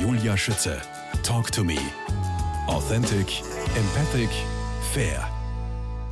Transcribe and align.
Julia 0.00 0.36
Schütze. 0.36 0.80
Talk 1.24 1.50
to 1.50 1.64
me. 1.64 1.76
Authentic, 2.68 3.42
empathic, 3.74 4.30
fair. 4.92 5.28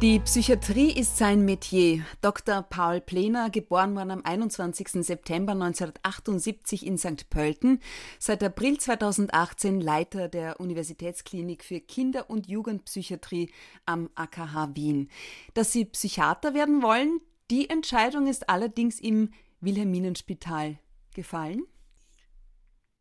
Die 0.03 0.19
Psychiatrie 0.19 0.90
ist 0.90 1.16
sein 1.16 1.45
Metier. 1.45 2.04
Dr. 2.21 2.62
Paul 2.62 3.01
Plener, 3.01 3.49
geboren 3.49 3.95
worden 3.95 4.11
am 4.11 4.25
21. 4.25 5.07
September 5.07 5.53
1978 5.53 6.85
in 6.85 6.99
St. 6.99 7.30
Pölten, 7.30 7.79
seit 8.19 8.43
April 8.43 8.76
2018 8.78 9.80
Leiter 9.80 10.28
der 10.28 10.58
Universitätsklinik 10.58 11.62
für 11.62 11.78
Kinder- 11.78 12.28
und 12.28 12.48
Jugendpsychiatrie 12.48 13.50
am 13.87 14.10
AKH 14.16 14.74
Wien. 14.74 15.10
Dass 15.54 15.72
Sie 15.72 15.84
Psychiater 15.84 16.55
werden 16.55 16.82
wollen, 16.82 17.20
die 17.52 17.70
Entscheidung 17.70 18.27
ist 18.27 18.48
allerdings 18.48 18.98
im 18.98 19.30
Wilhelminenspital 19.60 20.77
gefallen. 21.14 21.62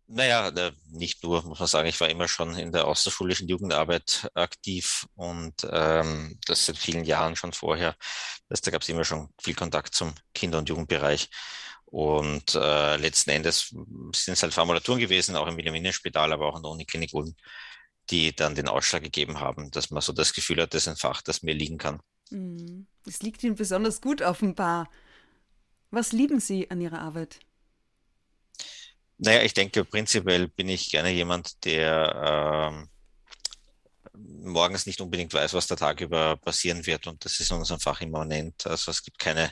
Naja, 0.08 0.52
nicht 0.92 1.24
nur, 1.24 1.44
muss 1.44 1.60
man 1.60 1.68
sagen, 1.68 1.88
ich 1.88 2.00
war 2.00 2.10
immer 2.10 2.28
schon 2.28 2.56
in 2.58 2.72
der 2.72 2.86
außerschulischen 2.86 3.48
Jugendarbeit 3.48 4.30
aktiv 4.36 5.08
und 5.16 5.56
ähm, 5.72 6.40
das 6.46 6.68
seit 6.68 6.78
vielen 6.78 7.06
Jahren 7.06 7.36
schon 7.36 7.54
vorher. 7.54 7.96
Das, 8.48 8.62
da 8.62 8.70
gab 8.70 8.84
es 8.84 8.90
immer 8.90 9.04
schon 9.04 9.30
viel 9.42 9.56
Kontakt 9.56 9.96
zum 9.96 10.14
Kinder- 10.34 10.60
und 10.60 10.70
Jugendbereich. 10.70 11.30
Und 11.86 12.54
äh, 12.56 12.98
letzten 12.98 13.32
Endes 13.32 13.70
sind 13.70 14.34
es 14.34 14.44
halt 14.44 14.54
Formulaturen 14.54 15.00
gewesen, 15.00 15.36
auch 15.36 15.48
im 15.48 15.58
Wilhelminenspital, 15.58 16.34
aber 16.34 16.48
auch 16.48 16.58
in 16.58 16.64
der 16.64 16.72
Uniklinik 16.72 17.14
Ulm, 17.14 17.36
die 18.10 18.36
dann 18.36 18.54
den 18.54 18.68
Ausschlag 18.68 19.02
gegeben 19.02 19.40
haben, 19.40 19.72
dass 19.72 19.90
man 19.90 20.02
so 20.02 20.14
das 20.14 20.34
Gefühl 20.34 20.62
hat, 20.62 20.74
das 20.74 20.84
ist 20.84 20.88
ein 20.88 20.98
Fach, 20.98 21.22
das 21.22 21.42
mir 21.42 21.54
liegen 21.54 21.78
kann. 21.78 22.00
Mhm. 22.30 22.88
Es 23.08 23.22
liegt 23.22 23.44
Ihnen 23.44 23.56
besonders 23.56 24.02
gut 24.02 24.22
offenbar. 24.22 24.90
Was 25.90 26.12
lieben 26.12 26.40
Sie 26.40 26.70
an 26.70 26.82
Ihrer 26.82 27.00
Arbeit? 27.00 27.40
Naja, 29.18 29.44
ich 29.44 29.54
denke, 29.54 29.86
prinzipiell 29.86 30.48
bin 30.50 30.70
ich 30.70 30.92
gerne 30.92 31.10
jemand, 31.10 31.64
der 31.64 32.70
ähm, 32.70 32.90
morgens 34.14 34.86
nicht 34.86 35.02
unbedingt 35.02 35.34
weiß, 35.34 35.54
was 35.54 35.68
der 35.68 35.78
Tag 35.78 36.02
über 36.02 36.38
passieren 36.38 36.86
wird. 36.86 37.08
Und 37.08 37.24
das 37.24 37.40
ist 37.40 37.52
in 37.52 37.58
unserem 37.58 37.80
Fach 37.80 38.02
immanent. 38.02 38.68
Also 38.68 38.92
es 38.92 39.04
gibt 39.04 39.20
keine, 39.20 39.52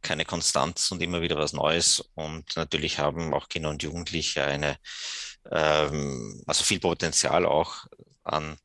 keine 0.00 0.24
Konstanz 0.24 0.90
und 0.90 1.02
immer 1.02 1.22
wieder 1.22 1.36
was 1.36 1.52
Neues. 1.52 2.00
Und 2.14 2.56
natürlich 2.56 2.98
haben 2.98 3.34
auch 3.34 3.48
Kinder 3.48 3.70
und 3.70 3.82
Jugendliche 3.82 4.44
eine, 4.44 4.78
ähm, 5.50 6.42
also 6.46 6.64
viel 6.64 6.80
Potenzial 6.80 7.46
auch 7.46 7.86
an 8.22 8.56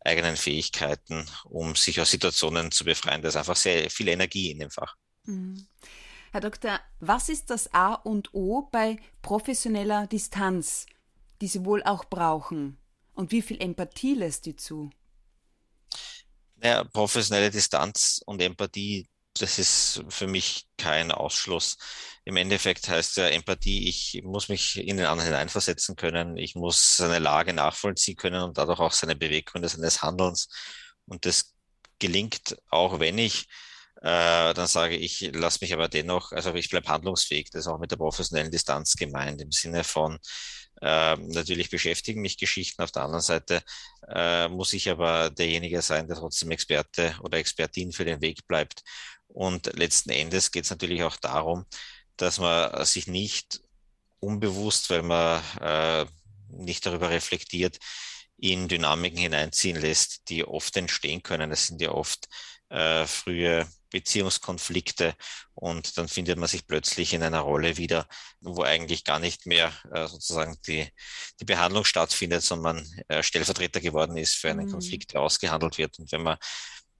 eigenen 0.00 0.36
Fähigkeiten, 0.36 1.26
um 1.44 1.74
sich 1.74 2.00
aus 2.00 2.10
Situationen 2.10 2.70
zu 2.70 2.84
befreien. 2.84 3.22
Da 3.22 3.28
ist 3.28 3.36
einfach 3.36 3.56
sehr 3.56 3.90
viel 3.90 4.08
Energie 4.08 4.50
in 4.50 4.60
dem 4.60 4.70
Fach. 4.70 4.94
Mhm. 5.24 5.66
Herr 6.32 6.40
Doktor, 6.40 6.80
was 7.00 7.28
ist 7.28 7.50
das 7.50 7.72
A 7.72 7.94
und 7.94 8.34
O 8.34 8.68
bei 8.70 8.98
professioneller 9.22 10.06
Distanz, 10.06 10.86
die 11.40 11.48
Sie 11.48 11.64
wohl 11.64 11.82
auch 11.82 12.04
brauchen? 12.04 12.78
Und 13.14 13.32
wie 13.32 13.42
viel 13.42 13.60
Empathie 13.60 14.14
lässt 14.14 14.46
die 14.46 14.56
zu? 14.56 14.90
Naja, 16.56 16.84
professionelle 16.84 17.50
Distanz 17.50 18.20
und 18.26 18.42
Empathie, 18.42 19.08
das 19.34 19.58
ist 19.58 20.04
für 20.08 20.26
mich 20.26 20.66
kein 20.78 21.12
Ausschluss. 21.12 21.76
Im 22.24 22.36
Endeffekt 22.36 22.88
heißt 22.88 23.18
ja 23.18 23.28
Empathie, 23.28 23.88
ich 23.88 24.22
muss 24.24 24.48
mich 24.48 24.76
in 24.76 24.96
den 24.96 25.06
anderen 25.06 25.30
hineinversetzen 25.30 25.96
können, 25.96 26.36
ich 26.36 26.54
muss 26.54 26.96
seine 26.96 27.18
Lage 27.18 27.52
nachvollziehen 27.52 28.16
können 28.16 28.42
und 28.42 28.58
dadurch 28.58 28.80
auch 28.80 28.92
seine 28.92 29.16
Beweggründe 29.16 29.68
seines 29.68 30.02
Handelns. 30.02 30.48
Und 31.06 31.26
das 31.26 31.54
gelingt 31.98 32.56
auch, 32.70 33.00
wenn 33.00 33.18
ich 33.18 33.46
äh, 34.02 34.54
dann 34.54 34.66
sage 34.66 34.96
ich, 34.96 35.30
lass 35.32 35.60
mich 35.60 35.72
aber 35.72 35.88
dennoch, 35.88 36.32
also 36.32 36.54
ich 36.54 36.68
bleibe 36.70 36.88
handlungsfähig. 36.88 37.50
Das 37.50 37.60
ist 37.60 37.66
auch 37.68 37.78
mit 37.78 37.90
der 37.90 37.96
professionellen 37.96 38.50
Distanz 38.50 38.94
gemeint, 38.94 39.40
im 39.40 39.52
Sinne 39.52 39.84
von, 39.84 40.18
äh, 40.82 41.16
natürlich 41.16 41.70
beschäftigen 41.70 42.20
mich 42.20 42.36
Geschichten. 42.36 42.82
Auf 42.82 42.92
der 42.92 43.02
anderen 43.02 43.22
Seite 43.22 43.62
äh, 44.08 44.48
muss 44.48 44.72
ich 44.72 44.90
aber 44.90 45.30
derjenige 45.30 45.80
sein, 45.82 46.06
der 46.06 46.16
trotzdem 46.16 46.50
Experte 46.50 47.16
oder 47.22 47.38
Expertin 47.38 47.92
für 47.92 48.04
den 48.04 48.20
Weg 48.20 48.46
bleibt. 48.46 48.82
Und 49.28 49.66
letzten 49.74 50.10
Endes 50.10 50.50
geht 50.50 50.64
es 50.64 50.70
natürlich 50.70 51.02
auch 51.02 51.16
darum, 51.16 51.64
dass 52.16 52.38
man 52.38 52.84
sich 52.84 53.06
nicht 53.06 53.60
unbewusst, 54.20 54.90
weil 54.90 55.02
man 55.02 55.42
äh, 55.60 56.06
nicht 56.48 56.84
darüber 56.86 57.10
reflektiert, 57.10 57.78
in 58.38 58.68
Dynamiken 58.68 59.18
hineinziehen 59.18 59.80
lässt, 59.80 60.28
die 60.28 60.44
oft 60.44 60.76
entstehen 60.76 61.22
können. 61.22 61.50
Es 61.52 61.66
sind 61.68 61.80
ja 61.80 61.90
oft 61.92 62.28
äh, 62.68 63.06
frühe 63.06 63.66
Beziehungskonflikte 63.90 65.14
und 65.54 65.96
dann 65.98 66.08
findet 66.08 66.38
man 66.38 66.48
sich 66.48 66.66
plötzlich 66.66 67.14
in 67.14 67.22
einer 67.22 67.40
Rolle 67.40 67.76
wieder, 67.76 68.06
wo 68.40 68.62
eigentlich 68.62 69.04
gar 69.04 69.18
nicht 69.18 69.46
mehr 69.46 69.72
äh, 69.92 70.06
sozusagen 70.06 70.56
die, 70.66 70.88
die 71.40 71.44
Behandlung 71.44 71.84
stattfindet, 71.84 72.42
sondern 72.42 72.76
man 72.76 73.04
äh, 73.08 73.22
Stellvertreter 73.22 73.80
geworden 73.80 74.16
ist 74.16 74.34
für 74.34 74.50
einen 74.50 74.66
mhm. 74.66 74.72
Konflikt, 74.72 75.12
der 75.12 75.20
ausgehandelt 75.20 75.78
wird. 75.78 75.98
Und 75.98 76.10
wenn 76.12 76.22
man 76.22 76.36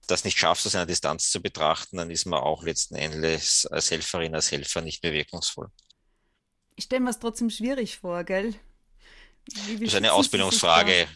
das 0.07 0.23
nicht 0.23 0.39
schafft, 0.39 0.65
aus 0.65 0.75
einer 0.75 0.85
Distanz 0.85 1.29
zu 1.29 1.41
betrachten, 1.41 1.97
dann 1.97 2.09
ist 2.09 2.25
man 2.25 2.39
auch 2.39 2.63
letzten 2.63 2.95
Endes 2.95 3.65
als 3.65 3.91
Helferin, 3.91 4.33
als 4.33 4.51
Helfer 4.51 4.81
nicht 4.81 5.03
mehr 5.03 5.13
wirkungsvoll. 5.13 5.69
Ich 6.75 6.85
stelle 6.85 7.01
mir 7.01 7.09
es 7.09 7.19
trotzdem 7.19 7.49
schwierig 7.49 7.97
vor, 7.97 8.23
gell? 8.23 8.55
Das 9.45 9.81
ist 9.81 9.95
eine 9.95 10.13
Ausbildungsfrage. 10.13 11.07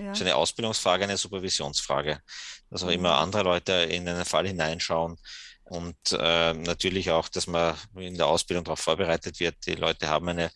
Ja. 0.00 0.12
Ist 0.12 0.22
eine 0.22 0.36
Ausbildungsfrage, 0.36 1.04
eine 1.04 1.16
Supervisionsfrage. 1.16 2.20
Dass 2.70 2.82
auch 2.82 2.86
mhm. 2.86 2.94
immer 2.94 3.18
andere 3.18 3.42
Leute 3.42 3.72
in 3.72 4.08
einen 4.08 4.24
Fall 4.24 4.46
hineinschauen 4.46 5.18
und 5.70 5.96
äh, 6.12 6.52
natürlich 6.52 7.10
auch, 7.10 7.28
dass 7.28 7.46
man 7.46 7.76
in 7.96 8.16
der 8.16 8.26
Ausbildung 8.26 8.64
darauf 8.64 8.80
vorbereitet 8.80 9.38
wird. 9.38 9.54
Die 9.66 9.76
Leute 9.76 10.08
haben 10.08 10.28
eine 10.28 10.50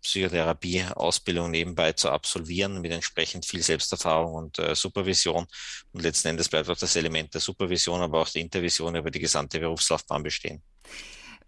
Psychotherapie-Ausbildung 0.00 1.50
nebenbei 1.50 1.92
zu 1.92 2.08
absolvieren 2.08 2.80
mit 2.80 2.92
entsprechend 2.92 3.44
viel 3.44 3.62
Selbsterfahrung 3.62 4.34
und 4.34 4.58
äh, 4.60 4.74
Supervision. 4.76 5.46
Und 5.92 6.02
letzten 6.02 6.28
Endes 6.28 6.48
bleibt 6.48 6.68
auch 6.70 6.76
das 6.76 6.94
Element 6.96 7.34
der 7.34 7.40
Supervision, 7.40 8.00
aber 8.00 8.20
auch 8.20 8.28
der 8.28 8.42
Intervision 8.42 8.94
über 8.94 9.10
die 9.10 9.18
gesamte 9.18 9.58
Berufslaufbahn 9.58 10.22
bestehen. 10.22 10.62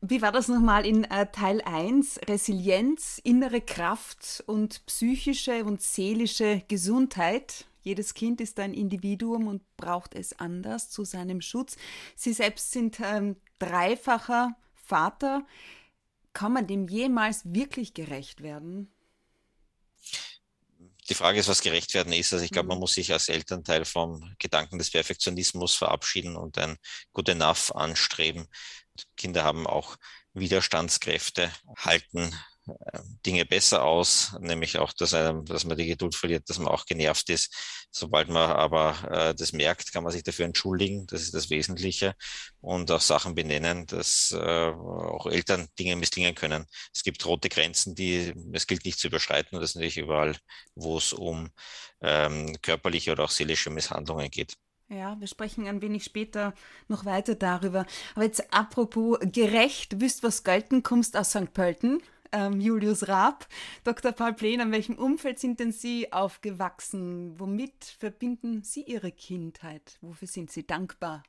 Wie 0.04 0.20
war 0.20 0.32
das 0.32 0.48
nochmal 0.48 0.84
in 0.84 1.04
äh, 1.04 1.30
Teil 1.30 1.62
1? 1.62 2.22
Resilienz, 2.26 3.20
innere 3.22 3.60
Kraft 3.60 4.42
und 4.46 4.84
psychische 4.86 5.64
und 5.64 5.80
seelische 5.80 6.64
Gesundheit. 6.66 7.66
Jedes 7.82 8.12
Kind 8.14 8.40
ist 8.40 8.58
ein 8.58 8.74
Individuum 8.74 9.46
und 9.46 9.62
braucht 9.76 10.16
es 10.16 10.36
anders 10.40 10.90
zu 10.90 11.04
seinem 11.04 11.40
Schutz. 11.40 11.76
Sie 12.16 12.32
selbst 12.32 12.72
sind 12.72 12.98
ähm, 12.98 13.36
dreifacher 13.60 14.56
Vater. 14.74 15.46
Kann 16.32 16.52
man 16.52 16.66
dem 16.66 16.88
jemals 16.88 17.42
wirklich 17.44 17.94
gerecht 17.94 18.42
werden? 18.42 18.92
Die 21.08 21.14
Frage 21.14 21.38
ist, 21.38 21.48
was 21.48 21.62
gerecht 21.62 21.94
werden 21.94 22.12
ist. 22.12 22.32
Also 22.32 22.44
ich 22.44 22.50
glaube, 22.50 22.68
man 22.68 22.78
mhm. 22.78 22.82
muss 22.82 22.94
sich 22.94 23.12
als 23.12 23.28
Elternteil 23.28 23.84
vom 23.84 24.34
Gedanken 24.38 24.78
des 24.78 24.90
Perfektionismus 24.90 25.76
verabschieden 25.76 26.36
und 26.36 26.58
ein 26.58 26.76
Good 27.12 27.28
Enough 27.28 27.72
anstreben. 27.74 28.48
Kinder 29.16 29.44
haben 29.44 29.66
auch 29.66 29.96
Widerstandskräfte, 30.34 31.50
halten 31.76 32.34
äh, 32.66 33.00
Dinge 33.26 33.44
besser 33.44 33.82
aus, 33.84 34.36
nämlich 34.40 34.78
auch, 34.78 34.92
dass, 34.92 35.14
einem, 35.14 35.44
dass 35.44 35.64
man 35.64 35.76
die 35.76 35.86
Geduld 35.86 36.14
verliert, 36.14 36.48
dass 36.48 36.58
man 36.58 36.68
auch 36.68 36.86
genervt 36.86 37.28
ist. 37.30 37.54
Sobald 37.90 38.28
man 38.28 38.50
aber 38.50 38.96
äh, 39.10 39.34
das 39.34 39.52
merkt, 39.52 39.92
kann 39.92 40.04
man 40.04 40.12
sich 40.12 40.22
dafür 40.22 40.46
entschuldigen. 40.46 41.06
Das 41.06 41.22
ist 41.22 41.34
das 41.34 41.50
Wesentliche. 41.50 42.14
Und 42.60 42.90
auch 42.90 43.00
Sachen 43.00 43.34
benennen, 43.34 43.86
dass 43.86 44.32
äh, 44.32 44.38
auch 44.70 45.26
Eltern 45.26 45.68
Dinge 45.78 45.96
misslingen 45.96 46.34
können. 46.34 46.66
Es 46.94 47.02
gibt 47.02 47.24
rote 47.26 47.48
Grenzen, 47.48 47.94
die 47.94 48.32
es 48.52 48.66
gilt 48.66 48.84
nicht 48.84 48.98
zu 48.98 49.08
überschreiten. 49.08 49.56
Und 49.56 49.62
das 49.62 49.70
ist 49.70 49.76
natürlich 49.76 49.98
überall, 49.98 50.36
wo 50.74 50.98
es 50.98 51.12
um 51.12 51.50
ähm, 52.00 52.56
körperliche 52.62 53.12
oder 53.12 53.24
auch 53.24 53.30
seelische 53.30 53.70
Misshandlungen 53.70 54.30
geht. 54.30 54.54
Ja, 54.92 55.18
wir 55.18 55.26
sprechen 55.26 55.66
ein 55.66 55.80
wenig 55.80 56.04
später 56.04 56.52
noch 56.86 57.06
weiter 57.06 57.34
darüber. 57.34 57.86
Aber 58.14 58.24
jetzt 58.24 58.52
apropos 58.52 59.18
gerecht, 59.22 60.00
wisst 60.00 60.22
was 60.22 60.44
gelten, 60.44 60.82
kommst 60.82 61.16
aus 61.16 61.30
St. 61.30 61.54
Pölten, 61.54 62.02
ähm, 62.30 62.60
Julius 62.60 63.08
Raab. 63.08 63.48
Dr. 63.84 64.12
Paul 64.12 64.34
Plen, 64.34 64.60
an 64.60 64.70
welchem 64.70 64.98
Umfeld 64.98 65.38
sind 65.38 65.60
denn 65.60 65.72
Sie 65.72 66.12
aufgewachsen? 66.12 67.40
Womit 67.40 67.96
verbinden 67.98 68.64
Sie 68.64 68.82
Ihre 68.82 69.12
Kindheit? 69.12 69.96
Wofür 70.02 70.28
sind 70.28 70.52
Sie 70.52 70.66
dankbar? 70.66 71.22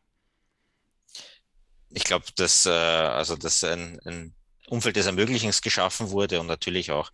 Ich 1.90 2.04
glaube, 2.04 2.26
dass, 2.36 2.66
äh, 2.66 2.70
also, 2.70 3.38
dass 3.38 3.64
ein, 3.64 3.98
ein 4.04 4.36
Umfeld 4.68 4.96
des 4.96 5.06
Ermöglichens 5.06 5.62
geschaffen 5.62 6.10
wurde 6.10 6.40
und 6.40 6.48
natürlich 6.48 6.92
auch 6.92 7.12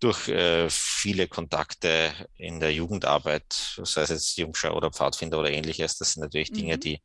durch 0.00 0.28
äh, 0.28 0.68
viele 0.70 1.26
Kontakte 1.28 2.12
in 2.36 2.60
der 2.60 2.72
Jugendarbeit, 2.72 3.80
sei 3.82 4.02
es 4.02 4.10
jetzt 4.10 4.36
Jungschau 4.36 4.74
oder 4.76 4.90
Pfadfinder 4.90 5.38
oder 5.40 5.50
ähnliches, 5.50 5.98
das 5.98 6.12
sind 6.12 6.22
natürlich 6.22 6.52
Dinge, 6.52 6.76
mhm. 6.76 6.80
die 6.80 7.02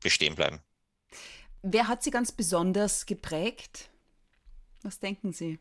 bestehen 0.00 0.34
bleiben. 0.34 0.60
Wer 1.62 1.86
hat 1.86 2.02
Sie 2.02 2.10
ganz 2.10 2.32
besonders 2.32 3.06
geprägt? 3.06 3.90
Was 4.82 4.98
denken 4.98 5.32
Sie? 5.32 5.60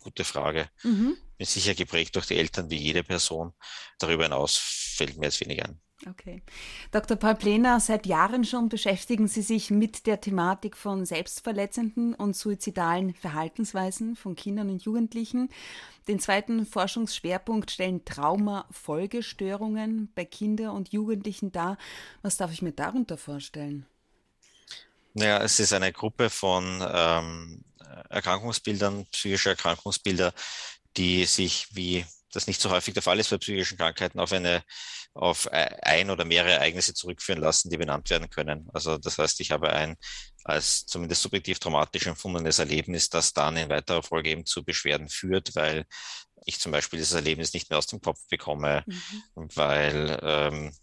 Gute 0.00 0.24
Frage. 0.24 0.68
Mhm. 0.82 1.16
Bin 1.38 1.46
sicher 1.46 1.76
geprägt 1.76 2.16
durch 2.16 2.26
die 2.26 2.36
Eltern 2.36 2.68
wie 2.70 2.76
jede 2.76 3.04
Person. 3.04 3.54
Darüber 4.00 4.24
hinaus 4.24 4.56
fällt 4.58 5.16
mir 5.16 5.26
jetzt 5.26 5.40
wenig 5.40 5.64
ein. 5.64 5.80
Okay. 6.08 6.42
Dr. 6.90 7.16
Paul 7.16 7.36
Plener, 7.36 7.78
seit 7.78 8.06
Jahren 8.06 8.44
schon 8.44 8.68
beschäftigen 8.68 9.28
Sie 9.28 9.42
sich 9.42 9.70
mit 9.70 10.06
der 10.06 10.20
Thematik 10.20 10.76
von 10.76 11.06
selbstverletzenden 11.06 12.14
und 12.14 12.34
suizidalen 12.36 13.14
Verhaltensweisen 13.14 14.16
von 14.16 14.34
Kindern 14.34 14.70
und 14.70 14.82
Jugendlichen. 14.82 15.48
Den 16.08 16.18
zweiten 16.18 16.66
Forschungsschwerpunkt 16.66 17.70
stellen 17.70 18.04
Trauma-Folgestörungen 18.04 20.10
bei 20.14 20.24
Kindern 20.24 20.70
und 20.70 20.92
Jugendlichen 20.92 21.52
dar. 21.52 21.78
Was 22.22 22.36
darf 22.36 22.52
ich 22.52 22.62
mir 22.62 22.72
darunter 22.72 23.16
vorstellen? 23.16 23.86
Naja, 25.14 25.40
es 25.42 25.60
ist 25.60 25.72
eine 25.72 25.92
Gruppe 25.92 26.30
von 26.30 26.84
ähm, 26.92 27.62
Erkrankungsbildern, 28.08 29.06
psychische 29.12 29.50
Erkrankungsbilder, 29.50 30.34
die 30.96 31.26
sich, 31.26 31.68
wie 31.72 32.04
das 32.32 32.46
nicht 32.46 32.60
so 32.60 32.70
häufig 32.70 32.94
der 32.94 33.02
Fall 33.02 33.20
ist 33.20 33.30
bei 33.30 33.38
psychischen 33.38 33.78
Krankheiten, 33.78 34.18
auf 34.18 34.32
eine 34.32 34.62
auf 35.14 35.46
ein 35.52 36.10
oder 36.10 36.24
mehrere 36.24 36.52
Ereignisse 36.52 36.94
zurückführen 36.94 37.40
lassen, 37.40 37.68
die 37.68 37.76
benannt 37.76 38.08
werden 38.08 38.30
können. 38.30 38.68
Also 38.72 38.96
das 38.96 39.18
heißt, 39.18 39.40
ich 39.40 39.50
habe 39.50 39.70
ein 39.70 39.96
als 40.44 40.86
zumindest 40.86 41.22
subjektiv 41.22 41.58
traumatisch 41.58 42.06
empfundenes 42.06 42.58
Erlebnis, 42.58 43.10
das 43.10 43.32
dann 43.32 43.56
in 43.56 43.68
weiterer 43.68 44.02
Folge 44.02 44.30
eben 44.30 44.46
zu 44.46 44.64
Beschwerden 44.64 45.08
führt, 45.08 45.54
weil 45.54 45.84
ich 46.46 46.58
zum 46.58 46.72
Beispiel 46.72 46.98
dieses 46.98 47.12
Erlebnis 47.12 47.52
nicht 47.52 47.70
mehr 47.70 47.78
aus 47.78 47.86
dem 47.86 48.00
Kopf 48.00 48.18
bekomme, 48.28 48.84
mhm. 48.86 49.48
weil 49.54 50.18
ähm, 50.22 50.76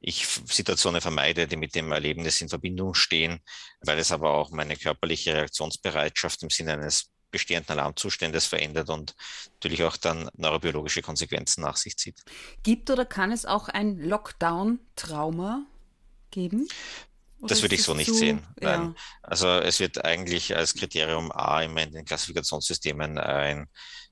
ich 0.00 0.26
Situationen 0.26 1.00
vermeide, 1.00 1.46
die 1.48 1.56
mit 1.56 1.74
dem 1.74 1.90
Erlebnis 1.90 2.42
in 2.42 2.50
Verbindung 2.50 2.92
stehen, 2.92 3.40
weil 3.80 3.98
es 3.98 4.12
aber 4.12 4.34
auch 4.34 4.50
meine 4.50 4.76
körperliche 4.76 5.32
Reaktionsbereitschaft 5.32 6.42
im 6.42 6.50
Sinne 6.50 6.74
eines 6.74 7.10
bestehenden 7.34 7.78
Alarmzustandes 7.78 8.46
verändert 8.46 8.88
und 8.88 9.16
natürlich 9.54 9.82
auch 9.82 9.96
dann 9.96 10.30
neurobiologische 10.36 11.02
Konsequenzen 11.02 11.62
nach 11.62 11.76
sich 11.76 11.96
zieht. 11.96 12.22
Gibt 12.62 12.90
oder 12.90 13.04
kann 13.04 13.32
es 13.32 13.44
auch 13.44 13.68
ein 13.68 13.98
Lockdown-Trauma 13.98 15.66
geben? 16.30 16.68
Oder 17.40 17.48
das 17.48 17.62
würde 17.62 17.74
ich 17.74 17.82
so 17.82 17.92
nicht 17.92 18.06
zu, 18.06 18.14
sehen. 18.14 18.46
Ja. 18.62 18.94
Also 19.20 19.48
es 19.48 19.80
wird 19.80 20.04
eigentlich 20.04 20.56
als 20.56 20.74
Kriterium 20.74 21.32
A 21.32 21.62
immer 21.62 21.82
in 21.82 21.92
den 21.92 22.04
Klassifikationssystemen 22.04 23.18
ein 23.18 23.68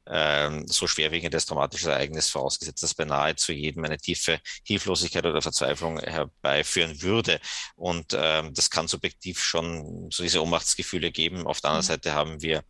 ähm, 0.07 0.67
so 0.67 0.87
schwerwiegendes 0.87 1.47
traumatisches 1.47 1.87
Ereignis 1.87 2.29
vorausgesetzt, 2.29 2.83
das 2.83 2.95
bei 2.95 3.05
nahezu 3.05 3.53
jedem 3.53 3.85
eine 3.85 3.99
tiefe 3.99 4.41
Hilflosigkeit 4.65 5.25
oder 5.25 5.43
Verzweiflung 5.43 6.01
herbeiführen 6.01 7.01
würde. 7.03 7.41
Und 7.77 8.13
ähm, 8.13 8.53
das 8.55 8.71
kann 8.71 8.89
subjektiv 8.89 9.41
schon 9.41 10.11
so 10.11 10.23
diese 10.23 10.43
Ohnmachtsgefühle 10.43 11.13
geben. 11.13 11.47
Auf 11.47 11.61
der 11.61 11.71
anderen 11.71 11.85
mhm. 11.85 11.89
Seite 11.89 12.13
haben 12.15 12.43
wir 12.43 12.65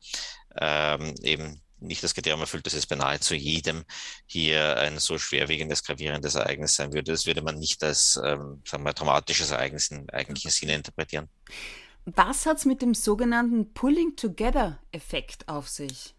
ähm, 0.60 1.14
eben 1.22 1.60
nicht 1.82 2.02
das 2.02 2.14
Kriterium 2.14 2.40
erfüllt, 2.40 2.66
dass 2.66 2.75
es 2.75 2.87
bei 2.87 2.96
nahezu 2.96 3.34
jedem 3.34 3.84
hier 4.26 4.76
ein 4.78 4.99
so 4.99 5.19
schwerwiegendes, 5.19 5.82
gravierendes 5.82 6.37
Ereignis 6.37 6.75
sein 6.75 6.93
würde. 6.93 7.12
Das 7.12 7.26
würde 7.26 7.43
man 7.43 7.58
nicht 7.58 7.82
als 7.82 8.20
ähm, 8.25 8.62
sagen 8.64 8.84
wir, 8.84 8.94
traumatisches 8.94 9.50
Ereignis 9.50 9.88
im 9.88 10.08
eigentlichen 10.10 10.50
Sinne 10.50 10.75
interpretieren. 10.75 11.28
Was 12.04 12.46
hat 12.46 12.58
es 12.58 12.64
mit 12.64 12.82
dem 12.82 12.94
sogenannten 12.94 13.72
Pulling-Together-Effekt 13.75 15.49
auf 15.49 15.69
sich? 15.69 16.14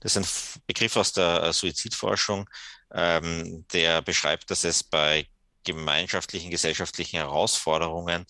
Das 0.00 0.16
ist 0.16 0.58
ein 0.58 0.62
Begriff 0.66 0.96
aus 0.96 1.12
der 1.12 1.42
äh, 1.42 1.52
Suizidforschung, 1.52 2.48
ähm, 2.92 3.66
der 3.72 4.02
beschreibt, 4.02 4.50
dass 4.50 4.64
es 4.64 4.84
bei 4.84 5.26
gemeinschaftlichen, 5.64 6.50
gesellschaftlichen 6.50 7.16
Herausforderungen 7.16 8.24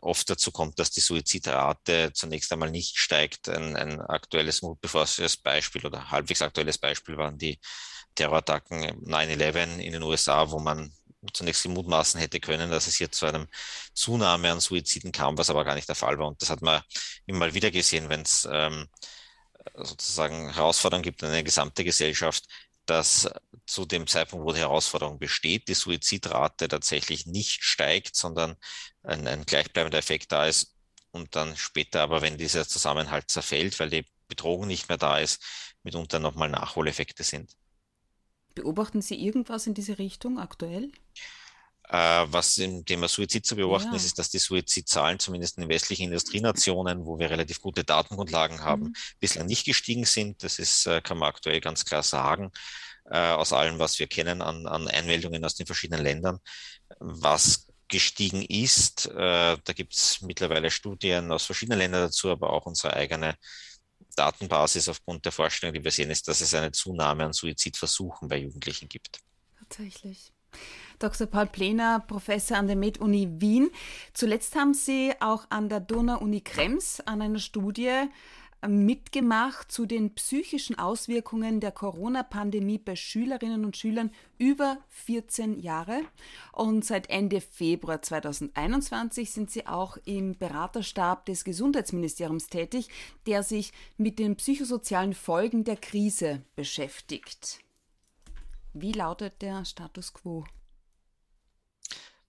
oft 0.00 0.28
dazu 0.28 0.50
kommt, 0.50 0.78
dass 0.78 0.90
die 0.90 1.00
Suizidrate 1.00 2.12
zunächst 2.12 2.52
einmal 2.52 2.70
nicht 2.70 2.98
steigt. 2.98 3.48
Ein, 3.48 3.76
ein 3.76 4.00
aktuelles 4.00 4.62
mutbevorstehendes 4.62 5.36
Beispiel 5.36 5.86
oder 5.86 6.10
halbwegs 6.10 6.42
aktuelles 6.42 6.78
Beispiel 6.78 7.16
waren 7.16 7.38
die 7.38 7.58
Terrorattacken 8.14 9.06
9-11 9.06 9.78
in 9.78 9.92
den 9.92 10.02
USA, 10.02 10.50
wo 10.50 10.58
man 10.58 10.92
zunächst 11.32 11.66
mutmaßen 11.66 12.20
hätte 12.20 12.40
können, 12.40 12.70
dass 12.70 12.86
es 12.86 12.96
hier 12.96 13.10
zu 13.10 13.26
einem 13.26 13.46
Zunahme 13.94 14.52
an 14.52 14.60
Suiziden 14.60 15.12
kam, 15.12 15.38
was 15.38 15.50
aber 15.50 15.64
gar 15.64 15.74
nicht 15.74 15.88
der 15.88 15.94
Fall 15.94 16.18
war. 16.18 16.28
Und 16.28 16.42
das 16.42 16.50
hat 16.50 16.62
man 16.62 16.82
immer 17.26 17.52
wieder 17.54 17.70
gesehen, 17.70 18.08
wenn 18.08 18.22
es 18.22 18.46
ähm, 18.50 18.88
sozusagen 19.74 20.52
Herausforderungen 20.52 21.02
gibt 21.02 21.22
in 21.22 21.30
der 21.30 21.42
gesamte 21.42 21.84
Gesellschaft, 21.84 22.44
dass 22.86 23.28
zu 23.66 23.86
dem 23.86 24.06
Zeitpunkt, 24.06 24.44
wo 24.46 24.52
die 24.52 24.60
Herausforderung 24.60 25.18
besteht, 25.18 25.68
die 25.68 25.74
Suizidrate 25.74 26.68
tatsächlich 26.68 27.26
nicht 27.26 27.64
steigt, 27.64 28.14
sondern 28.14 28.56
ein, 29.02 29.26
ein 29.26 29.44
gleichbleibender 29.44 29.98
Effekt 29.98 30.32
da 30.32 30.46
ist 30.46 30.76
und 31.10 31.34
dann 31.36 31.56
später 31.56 32.02
aber, 32.02 32.22
wenn 32.22 32.36
dieser 32.36 32.66
Zusammenhalt 32.68 33.30
zerfällt, 33.30 33.78
weil 33.80 33.90
die 33.90 34.06
Bedrohung 34.28 34.66
nicht 34.66 34.88
mehr 34.88 34.98
da 34.98 35.18
ist, 35.18 35.42
mitunter 35.82 36.18
nochmal 36.18 36.48
Nachholeffekte 36.48 37.22
sind. 37.22 37.52
Beobachten 38.54 39.02
Sie 39.02 39.16
irgendwas 39.16 39.66
in 39.66 39.74
diese 39.74 39.98
Richtung 39.98 40.38
aktuell? 40.38 40.92
Äh, 41.88 42.26
was 42.28 42.56
im 42.58 42.84
Thema 42.84 43.08
Suizid 43.08 43.44
zu 43.44 43.56
beobachten 43.56 43.90
ja. 43.90 43.96
ist, 43.96 44.06
ist, 44.06 44.18
dass 44.18 44.30
die 44.30 44.38
Suizidzahlen 44.38 45.18
zumindest 45.18 45.58
in 45.58 45.62
den 45.62 45.70
westlichen 45.70 46.04
Industrienationen, 46.04 47.04
wo 47.04 47.18
wir 47.18 47.30
relativ 47.30 47.60
gute 47.60 47.84
Datengrundlagen 47.84 48.62
haben, 48.62 48.84
mhm. 48.84 48.94
bislang 49.20 49.46
nicht 49.46 49.66
gestiegen 49.66 50.04
sind. 50.04 50.42
Das 50.42 50.58
ist, 50.58 50.86
äh, 50.86 51.02
kann 51.02 51.18
man 51.18 51.28
aktuell 51.28 51.60
ganz 51.60 51.84
klar 51.84 52.02
sagen, 52.02 52.52
äh, 53.10 53.18
aus 53.18 53.52
allem, 53.52 53.78
was 53.78 53.98
wir 53.98 54.06
kennen 54.06 54.40
an, 54.40 54.66
an 54.66 54.88
Einmeldungen 54.88 55.44
aus 55.44 55.56
den 55.56 55.66
verschiedenen 55.66 56.02
Ländern. 56.02 56.38
Was 57.00 57.66
gestiegen 57.88 58.42
ist, 58.42 59.10
da 59.14 59.56
gibt 59.74 59.94
es 59.94 60.20
mittlerweile 60.22 60.70
Studien 60.70 61.30
aus 61.30 61.44
verschiedenen 61.44 61.78
Ländern 61.78 62.02
dazu, 62.02 62.30
aber 62.30 62.50
auch 62.50 62.66
unsere 62.66 62.94
eigene 62.94 63.36
Datenbasis 64.16 64.88
aufgrund 64.88 65.24
der 65.24 65.32
Vorstellung, 65.32 65.74
die 65.74 65.84
wir 65.84 65.90
sehen, 65.90 66.10
ist, 66.10 66.26
dass 66.26 66.40
es 66.40 66.54
eine 66.54 66.72
Zunahme 66.72 67.24
an 67.24 67.32
Suizidversuchen 67.32 68.28
bei 68.28 68.38
Jugendlichen 68.38 68.88
gibt. 68.88 69.18
Tatsächlich. 69.58 70.33
Dr. 70.98 71.26
Paul 71.26 71.46
Plener, 71.46 72.00
Professor 72.06 72.56
an 72.56 72.66
der 72.66 72.76
Med-Uni 72.76 73.28
Wien. 73.40 73.70
Zuletzt 74.12 74.54
haben 74.56 74.74
Sie 74.74 75.12
auch 75.20 75.46
an 75.50 75.68
der 75.68 75.80
Donau-Uni 75.80 76.40
Krems 76.40 77.00
an 77.00 77.20
einer 77.20 77.40
Studie 77.40 77.90
äh, 78.62 78.68
mitgemacht 78.68 79.70
zu 79.70 79.86
den 79.86 80.14
psychischen 80.14 80.78
Auswirkungen 80.78 81.60
der 81.60 81.72
Corona-Pandemie 81.72 82.78
bei 82.78 82.96
Schülerinnen 82.96 83.64
und 83.64 83.76
Schülern 83.76 84.10
über 84.38 84.78
14 84.88 85.58
Jahre. 85.58 86.00
Und 86.52 86.84
seit 86.84 87.10
Ende 87.10 87.40
Februar 87.40 88.00
2021 88.00 89.30
sind 89.32 89.50
Sie 89.50 89.66
auch 89.66 89.96
im 90.04 90.38
Beraterstab 90.38 91.26
des 91.26 91.44
Gesundheitsministeriums 91.44 92.46
tätig, 92.46 92.88
der 93.26 93.42
sich 93.42 93.72
mit 93.96 94.18
den 94.18 94.36
psychosozialen 94.36 95.14
Folgen 95.14 95.64
der 95.64 95.76
Krise 95.76 96.42
beschäftigt. 96.56 97.63
Wie 98.74 98.92
lautet 98.92 99.40
der 99.40 99.64
Status 99.64 100.12
quo? 100.12 100.44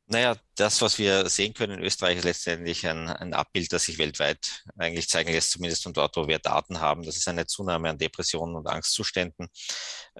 Naja, 0.07 0.36
das, 0.56 0.80
was 0.83 1.00
wir 1.00 1.27
sehen 1.27 1.56
können 1.56 1.80
in 1.80 1.83
Österreich, 1.83 2.18
ist 2.18 2.25
letztendlich 2.25 2.86
ein, 2.88 3.09
ein, 3.09 3.33
Abbild, 3.33 3.74
das 3.74 3.86
sich 3.86 3.97
weltweit 3.97 4.63
eigentlich 4.77 5.09
zeigen 5.09 5.31
lässt, 5.31 5.50
zumindest 5.50 5.81
von 5.81 5.94
dort, 5.94 6.15
wo 6.15 6.27
wir 6.27 6.38
Daten 6.38 6.80
haben. 6.80 7.01
Das 7.01 7.18
ist 7.18 7.27
eine 7.27 7.47
Zunahme 7.47 7.89
an 7.89 7.97
Depressionen 7.97 8.56
und 8.56 8.68
Angstzuständen, 8.68 9.47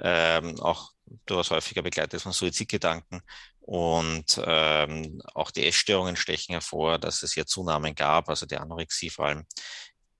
ähm, 0.02 0.60
auch 0.60 0.92
durchaus 1.28 1.52
häufiger 1.52 1.84
begleitet 1.84 2.20
von 2.20 2.32
Suizidgedanken. 2.32 3.22
Und 3.60 4.42
ähm, 4.44 5.22
auch 5.36 5.52
die 5.52 5.68
Essstörungen 5.68 6.16
stechen 6.16 6.54
hervor, 6.54 6.98
dass 6.98 7.22
es 7.22 7.34
hier 7.34 7.46
Zunahmen 7.46 7.94
gab, 7.94 8.30
also 8.30 8.48
die 8.48 8.58
Anorexie 8.58 9.12
vor 9.12 9.26
allem 9.26 9.46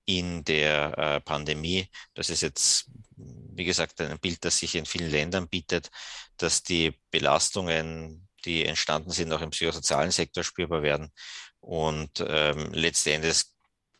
in 0.06 0.44
der 0.44 0.96
äh, 0.96 1.20
Pandemie. 1.20 1.90
Das 2.14 2.30
ist 2.30 2.40
jetzt, 2.40 2.90
wie 3.16 3.64
gesagt, 3.64 4.00
ein 4.00 4.18
Bild, 4.18 4.44
das 4.44 4.58
sich 4.58 4.74
in 4.74 4.86
vielen 4.86 5.10
Ländern 5.10 5.48
bietet, 5.48 5.90
dass 6.36 6.62
die 6.62 6.98
Belastungen 7.10 8.26
die 8.46 8.64
entstanden 8.64 9.10
sind, 9.10 9.32
auch 9.32 9.42
im 9.42 9.50
psychosozialen 9.50 10.12
Sektor 10.12 10.44
spürbar 10.44 10.82
werden. 10.82 11.12
Und 11.60 12.24
ähm, 12.26 12.72
letztendlich 12.72 13.42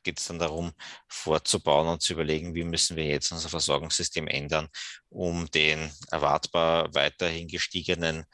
geht 0.04 0.20
es 0.20 0.26
dann 0.28 0.38
darum, 0.38 0.72
fortzubauen 1.08 1.88
und 1.88 2.00
zu 2.00 2.12
überlegen, 2.12 2.54
wie 2.54 2.62
müssen 2.62 2.96
wir 2.96 3.06
jetzt 3.06 3.32
unser 3.32 3.48
Versorgungssystem 3.48 4.28
ändern, 4.28 4.68
um 5.08 5.50
den 5.50 5.90
erwartbar 6.12 6.94
weiterhin 6.94 7.48
gestiegenen 7.48 8.24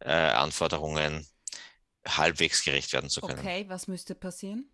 äh, 0.00 0.10
Anforderungen 0.10 1.24
halbwegs 2.06 2.64
gerecht 2.64 2.92
werden 2.92 3.10
zu 3.10 3.20
können. 3.20 3.38
Okay, 3.38 3.64
was 3.68 3.86
müsste 3.86 4.16
passieren? 4.16 4.70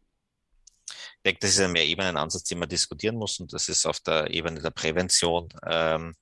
Ich 0.88 1.22
denke, 1.24 1.40
das 1.40 1.50
ist 1.50 1.60
ein 1.60 1.72
Mehrebenen-Ansatz, 1.72 2.44
den 2.44 2.58
man 2.58 2.68
diskutieren 2.68 3.16
muss 3.16 3.40
und 3.40 3.52
das 3.52 3.68
ist 3.68 3.86
auf 3.86 4.00
der 4.00 4.30
Ebene 4.30 4.60
der 4.60 4.70
Prävention 4.70 5.48
ähm, 5.66 6.14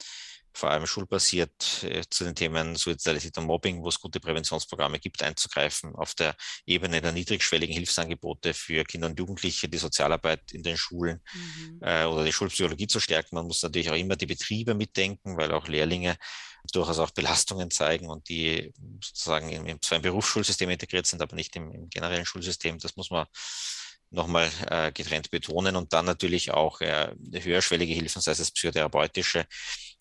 vor 0.56 0.70
allem 0.70 0.86
schulbasiert 0.86 1.82
äh, 1.82 2.02
zu 2.08 2.24
den 2.24 2.34
Themen 2.34 2.76
Suizidalität 2.76 3.36
und 3.38 3.46
Mobbing, 3.46 3.82
wo 3.82 3.88
es 3.88 4.00
gute 4.00 4.20
Präventionsprogramme 4.20 5.00
gibt, 5.00 5.22
einzugreifen. 5.22 5.94
Auf 5.96 6.14
der 6.14 6.36
Ebene 6.64 7.00
der 7.00 7.10
niedrigschwelligen 7.10 7.74
Hilfsangebote 7.74 8.54
für 8.54 8.84
Kinder 8.84 9.08
und 9.08 9.18
Jugendliche, 9.18 9.68
die 9.68 9.78
Sozialarbeit 9.78 10.52
in 10.52 10.62
den 10.62 10.76
Schulen 10.76 11.20
mhm. 11.34 11.80
äh, 11.82 12.04
oder 12.04 12.24
die 12.24 12.32
Schulpsychologie 12.32 12.86
zu 12.86 13.00
stärken. 13.00 13.34
Man 13.34 13.46
muss 13.46 13.62
natürlich 13.62 13.90
auch 13.90 13.96
immer 13.96 14.14
die 14.14 14.26
Betriebe 14.26 14.74
mitdenken, 14.74 15.36
weil 15.36 15.52
auch 15.52 15.66
Lehrlinge 15.66 16.16
durchaus 16.72 17.00
auch 17.00 17.10
Belastungen 17.10 17.70
zeigen 17.70 18.08
und 18.08 18.28
die 18.28 18.72
sozusagen 19.02 19.50
im, 19.50 19.66
im, 19.66 19.82
zwar 19.82 19.96
im 19.96 20.02
Berufsschulsystem 20.02 20.70
integriert 20.70 21.06
sind, 21.06 21.20
aber 21.20 21.34
nicht 21.34 21.54
im, 21.56 21.72
im 21.72 21.90
generellen 21.90 22.24
Schulsystem. 22.24 22.78
Das 22.78 22.96
muss 22.96 23.10
man 23.10 23.26
nochmal 24.14 24.50
äh, 24.70 24.92
getrennt 24.92 25.30
betonen 25.30 25.76
und 25.76 25.92
dann 25.92 26.06
natürlich 26.06 26.52
auch 26.52 26.80
äh, 26.80 27.14
höherschwellige 27.32 27.94
Hilfen, 27.94 28.22
sei 28.22 28.32
es 28.32 28.50
psychotherapeutische 28.50 29.46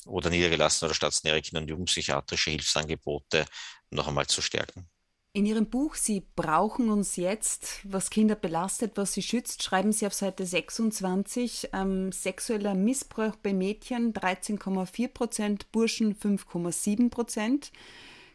oder 0.05 0.29
niedergelassene 0.29 0.89
oder 0.89 0.95
stationäre 0.95 1.41
Kinder- 1.41 1.61
und 1.61 1.69
Jugendpsychiatrische 1.69 2.51
Hilfsangebote 2.51 3.45
noch 3.89 4.07
einmal 4.07 4.27
zu 4.27 4.41
stärken. 4.41 4.87
In 5.35 5.47
Ihrem 5.47 5.67
Buch 5.67 5.95
Sie 5.95 6.21
brauchen 6.35 6.91
uns 6.91 7.15
jetzt, 7.15 7.79
was 7.85 8.11
Kinder 8.11 8.35
belastet, 8.35 8.91
was 8.97 9.13
sie 9.13 9.23
schützt, 9.23 9.63
schreiben 9.63 9.91
Sie 9.91 10.05
auf 10.05 10.13
Seite 10.13 10.45
26, 10.45 11.69
ähm, 11.73 12.11
sexueller 12.11 12.75
Missbrauch 12.75 13.35
bei 13.37 13.51
Mädchen 13.51 14.13
13,4 14.13 15.07
Prozent, 15.07 15.71
Burschen 15.71 16.15
5,7 16.15 17.09
Prozent, 17.09 17.71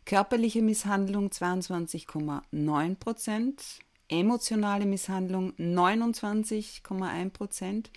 körperliche 0.07 0.61
Misshandlung 0.61 1.29
22,9 1.29 2.97
Prozent, 2.97 3.63
emotionale 4.09 4.87
Misshandlung 4.87 5.53
29,1 5.59 7.31
Prozent. 7.31 7.91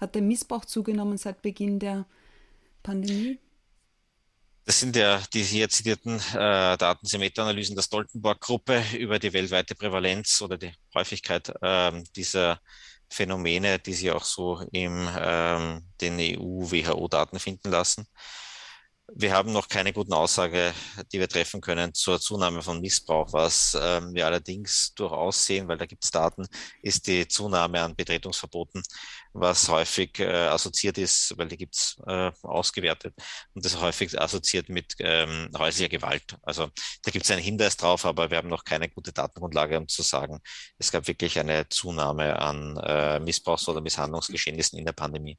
Hat 0.00 0.14
der 0.14 0.22
Missbrauch 0.22 0.64
zugenommen 0.64 1.18
seit 1.18 1.42
Beginn 1.42 1.78
der 1.78 2.06
Pandemie? 2.82 3.38
Das 4.64 4.80
sind 4.80 4.94
ja 4.94 5.20
die 5.32 5.42
hier 5.42 5.68
zitierten 5.68 6.20
äh, 6.32 6.76
Daten 6.76 7.06
der 7.08 7.18
Meta-Analysen 7.18 7.74
der 7.74 7.82
Stoltenberg-Gruppe 7.82 8.82
über 8.98 9.18
die 9.18 9.32
weltweite 9.32 9.74
Prävalenz 9.74 10.40
oder 10.42 10.58
die 10.58 10.72
Häufigkeit 10.94 11.52
ähm, 11.62 12.04
dieser 12.14 12.60
Phänomene, 13.08 13.78
die 13.80 13.94
Sie 13.94 14.10
auch 14.12 14.24
so 14.24 14.60
in 14.70 15.08
ähm, 15.18 15.84
den 16.00 16.18
EU-WHO-Daten 16.20 17.40
finden 17.40 17.70
lassen. 17.70 18.06
Wir 19.14 19.32
haben 19.34 19.52
noch 19.52 19.68
keine 19.68 19.92
guten 19.92 20.12
Aussage, 20.12 20.72
die 21.12 21.18
wir 21.18 21.28
treffen 21.28 21.60
können 21.60 21.94
zur 21.94 22.20
Zunahme 22.20 22.62
von 22.62 22.80
Missbrauch. 22.80 23.32
Was 23.32 23.76
ähm, 23.80 24.14
wir 24.14 24.26
allerdings 24.26 24.94
durchaus 24.94 25.44
sehen, 25.44 25.66
weil 25.68 25.78
da 25.78 25.86
gibt 25.86 26.04
es 26.04 26.10
Daten, 26.10 26.46
ist 26.82 27.06
die 27.06 27.26
Zunahme 27.26 27.80
an 27.82 27.96
Betretungsverboten, 27.96 28.82
was 29.32 29.68
häufig 29.68 30.20
äh, 30.20 30.26
assoziiert 30.26 30.96
ist, 30.98 31.36
weil 31.36 31.48
die 31.48 31.56
gibt 31.56 31.74
es 31.74 32.00
äh, 32.06 32.30
ausgewertet 32.42 33.14
und 33.54 33.64
das 33.64 33.80
häufig 33.80 34.20
assoziiert 34.20 34.68
mit 34.68 34.94
ähm, 35.00 35.50
häuslicher 35.58 35.88
Gewalt. 35.88 36.36
Also 36.42 36.68
da 37.02 37.10
gibt 37.10 37.24
es 37.24 37.30
einen 37.32 37.42
Hinweis 37.42 37.76
drauf, 37.76 38.04
aber 38.04 38.30
wir 38.30 38.38
haben 38.38 38.48
noch 38.48 38.64
keine 38.64 38.88
gute 38.88 39.12
Datengrundlage, 39.12 39.78
um 39.78 39.88
zu 39.88 40.02
sagen, 40.02 40.40
es 40.78 40.92
gab 40.92 41.08
wirklich 41.08 41.38
eine 41.38 41.68
Zunahme 41.68 42.38
an 42.38 42.76
äh, 42.76 43.18
Missbrauchs- 43.18 43.68
oder 43.68 43.80
Misshandlungsgeschehnissen 43.80 44.78
in 44.78 44.84
der 44.84 44.92
Pandemie. 44.92 45.38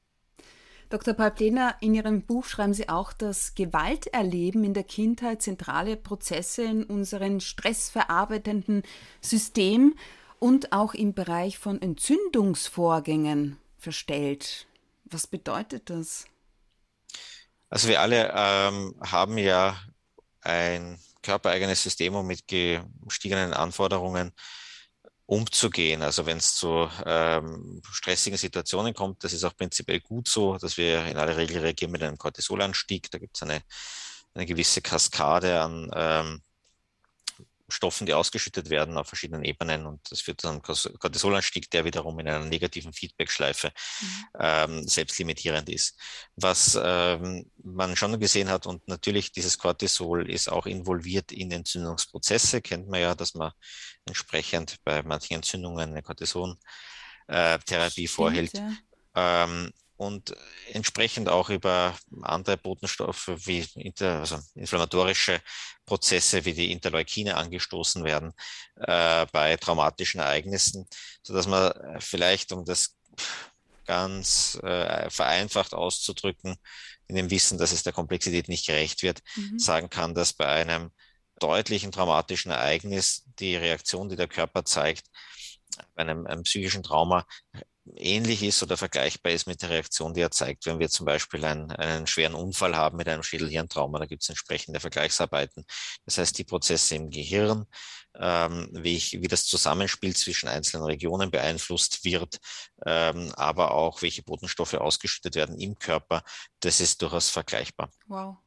Dr. 0.91 1.13
Palplena, 1.13 1.77
in 1.79 1.95
Ihrem 1.95 2.21
Buch 2.21 2.43
schreiben 2.43 2.73
Sie 2.73 2.89
auch, 2.89 3.13
dass 3.13 3.55
Gewalterleben 3.55 4.65
in 4.65 4.73
der 4.73 4.83
Kindheit 4.83 5.41
zentrale 5.41 5.95
Prozesse 5.95 6.63
in 6.63 6.83
unserem 6.83 7.39
stressverarbeitenden 7.39 8.83
System 9.21 9.95
und 10.39 10.73
auch 10.73 10.93
im 10.93 11.13
Bereich 11.13 11.57
von 11.57 11.81
Entzündungsvorgängen 11.81 13.57
verstellt. 13.77 14.67
Was 15.05 15.27
bedeutet 15.27 15.89
das? 15.89 16.25
Also 17.69 17.87
wir 17.87 18.01
alle 18.01 18.33
ähm, 18.35 18.95
haben 18.99 19.37
ja 19.37 19.77
ein 20.41 20.99
körpereigenes 21.23 21.81
System 21.81 22.15
und 22.15 22.27
mit 22.27 22.49
gestiegenen 22.49 23.53
Anforderungen 23.53 24.33
umzugehen. 25.31 26.01
Also 26.01 26.25
wenn 26.25 26.37
es 26.39 26.55
zu 26.55 26.89
ähm, 27.05 27.81
stressigen 27.89 28.37
Situationen 28.37 28.93
kommt, 28.93 29.23
das 29.23 29.31
ist 29.31 29.45
auch 29.45 29.55
prinzipiell 29.55 30.01
gut 30.01 30.27
so, 30.27 30.57
dass 30.57 30.75
wir 30.75 31.05
in 31.05 31.17
aller 31.17 31.37
Regel 31.37 31.59
reagieren 31.59 31.91
mit 31.91 32.03
einem 32.03 32.17
Cortisolanstieg. 32.17 33.09
Da 33.11 33.17
gibt 33.17 33.37
es 33.37 33.43
eine, 33.43 33.61
eine 34.33 34.45
gewisse 34.45 34.81
Kaskade 34.81 35.61
an 35.61 35.89
ähm, 35.95 36.41
Stoffen, 37.71 38.05
die 38.05 38.13
ausgeschüttet 38.13 38.69
werden 38.69 38.97
auf 38.97 39.07
verschiedenen 39.07 39.43
Ebenen 39.43 39.85
und 39.85 39.99
das 40.11 40.21
führt 40.21 40.41
zu 40.41 40.49
einem 40.49 40.61
Cortisolanstieg, 40.61 41.69
der 41.71 41.85
wiederum 41.85 42.19
in 42.19 42.27
einer 42.27 42.45
negativen 42.45 42.93
Feedbackschleife 42.93 43.71
mhm. 44.01 44.25
ähm, 44.39 44.87
selbstlimitierend 44.87 45.69
ist. 45.69 45.99
Was 46.35 46.77
ähm, 46.81 47.49
man 47.63 47.95
schon 47.95 48.19
gesehen 48.19 48.49
hat 48.49 48.67
und 48.67 48.87
natürlich 48.87 49.31
dieses 49.31 49.57
Cortisol 49.57 50.29
ist 50.29 50.51
auch 50.51 50.65
involviert 50.65 51.31
in 51.31 51.51
Entzündungsprozesse, 51.51 52.61
kennt 52.61 52.89
man 52.89 53.01
ja, 53.01 53.15
dass 53.15 53.33
man 53.33 53.51
entsprechend 54.05 54.77
bei 54.83 55.01
manchen 55.03 55.35
Entzündungen 55.35 55.91
eine 55.91 56.03
Cortison-Therapie 56.03 58.05
äh, 58.05 58.07
vorhält. 58.07 58.53
Ja. 58.53 58.71
Ähm, 59.15 59.71
und 60.01 60.35
entsprechend 60.71 61.29
auch 61.29 61.51
über 61.51 61.95
andere 62.23 62.57
Botenstoffe 62.57 63.27
wie 63.45 63.63
inter, 63.75 64.21
also 64.21 64.39
inflammatorische 64.55 65.39
Prozesse 65.85 66.43
wie 66.43 66.53
die 66.53 66.71
Interleukine 66.71 67.37
angestoßen 67.37 68.03
werden 68.03 68.33
äh, 68.77 69.27
bei 69.31 69.57
traumatischen 69.57 70.19
Ereignissen, 70.19 70.87
so 71.21 71.35
dass 71.35 71.45
man 71.45 71.71
vielleicht, 71.99 72.51
um 72.51 72.65
das 72.65 72.97
ganz 73.85 74.57
äh, 74.63 75.07
vereinfacht 75.11 75.75
auszudrücken, 75.75 76.57
in 77.05 77.15
dem 77.15 77.29
Wissen, 77.29 77.59
dass 77.59 77.71
es 77.71 77.83
der 77.83 77.93
Komplexität 77.93 78.47
nicht 78.47 78.65
gerecht 78.65 79.03
wird, 79.03 79.21
mhm. 79.35 79.59
sagen 79.59 79.91
kann, 79.91 80.15
dass 80.15 80.33
bei 80.33 80.47
einem 80.47 80.89
deutlichen 81.37 81.91
traumatischen 81.91 82.49
Ereignis 82.49 83.23
die 83.37 83.55
Reaktion, 83.55 84.09
die 84.09 84.15
der 84.15 84.27
Körper 84.27 84.65
zeigt, 84.65 85.05
bei 85.93 86.01
einem, 86.01 86.25
einem 86.25 86.41
psychischen 86.41 86.81
Trauma 86.81 87.27
ähnlich 87.95 88.43
ist 88.43 88.61
oder 88.63 88.77
vergleichbar 88.77 89.31
ist 89.31 89.47
mit 89.47 89.61
der 89.61 89.69
Reaktion, 89.69 90.13
die 90.13 90.21
er 90.21 90.31
zeigt, 90.31 90.65
wenn 90.65 90.79
wir 90.79 90.89
zum 90.89 91.05
Beispiel 91.05 91.43
einen, 91.45 91.71
einen 91.71 92.07
schweren 92.07 92.35
Unfall 92.35 92.75
haben 92.75 92.97
mit 92.97 93.07
einem 93.07 93.23
Schädelhirntrauma. 93.23 93.99
Da 93.99 94.05
gibt 94.05 94.23
es 94.23 94.29
entsprechende 94.29 94.79
Vergleichsarbeiten. 94.79 95.65
Das 96.05 96.17
heißt, 96.17 96.37
die 96.37 96.43
Prozesse 96.43 96.95
im 96.95 97.09
Gehirn, 97.09 97.65
ähm, 98.19 98.69
wie, 98.73 98.95
ich, 98.95 99.13
wie 99.13 99.27
das 99.27 99.45
Zusammenspiel 99.45 100.15
zwischen 100.15 100.47
einzelnen 100.47 100.85
Regionen 100.85 101.31
beeinflusst 101.31 102.03
wird, 102.03 102.37
ähm, 102.85 103.31
aber 103.35 103.71
auch 103.71 104.01
welche 104.01 104.23
Botenstoffe 104.23 104.75
ausgeschüttet 104.75 105.35
werden 105.35 105.59
im 105.59 105.77
Körper, 105.77 106.23
das 106.59 106.81
ist 106.81 107.01
durchaus 107.01 107.29
vergleichbar. 107.29 107.89
Wow. 108.07 108.37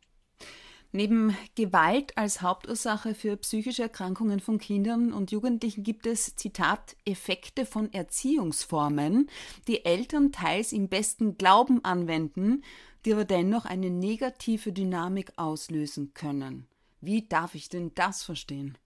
Neben 0.96 1.36
Gewalt 1.56 2.16
als 2.16 2.40
Hauptursache 2.40 3.16
für 3.16 3.36
psychische 3.38 3.82
Erkrankungen 3.82 4.38
von 4.38 4.60
Kindern 4.60 5.12
und 5.12 5.32
Jugendlichen 5.32 5.82
gibt 5.82 6.06
es, 6.06 6.36
Zitat, 6.36 6.94
Effekte 7.04 7.66
von 7.66 7.92
Erziehungsformen, 7.92 9.28
die 9.66 9.84
Eltern 9.84 10.30
teils 10.30 10.70
im 10.70 10.88
besten 10.88 11.36
Glauben 11.36 11.84
anwenden, 11.84 12.62
die 13.04 13.12
aber 13.12 13.24
dennoch 13.24 13.64
eine 13.64 13.90
negative 13.90 14.70
Dynamik 14.70 15.32
auslösen 15.34 16.14
können. 16.14 16.68
Wie 17.00 17.26
darf 17.26 17.56
ich 17.56 17.68
denn 17.68 17.90
das 17.96 18.22
verstehen? 18.22 18.78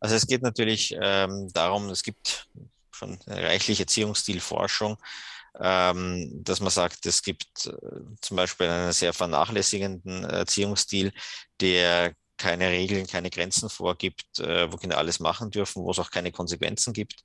Also 0.00 0.16
es 0.16 0.26
geht 0.26 0.42
natürlich 0.42 0.94
ähm, 1.00 1.48
darum, 1.54 1.88
es 1.88 2.02
gibt 2.02 2.50
schon 2.90 3.18
reichlich 3.26 3.80
Erziehungsstilforschung, 3.80 4.98
ähm, 5.60 6.30
dass 6.42 6.60
man 6.60 6.70
sagt, 6.70 7.06
es 7.06 7.22
gibt 7.22 7.66
äh, 7.66 7.72
zum 8.20 8.36
Beispiel 8.36 8.68
einen 8.68 8.92
sehr 8.92 9.12
vernachlässigenden 9.12 10.24
Erziehungsstil, 10.24 11.12
der 11.60 12.14
keine 12.36 12.68
Regeln, 12.68 13.06
keine 13.06 13.30
Grenzen 13.30 13.70
vorgibt, 13.70 14.38
äh, 14.40 14.70
wo 14.70 14.76
Kinder 14.76 14.98
alles 14.98 15.20
machen 15.20 15.50
dürfen, 15.50 15.82
wo 15.84 15.90
es 15.90 15.98
auch 15.98 16.10
keine 16.10 16.32
Konsequenzen 16.32 16.92
gibt, 16.92 17.22